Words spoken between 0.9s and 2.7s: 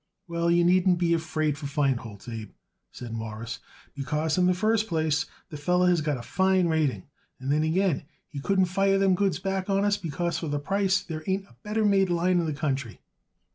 be afraid for Feinholz, Abe,"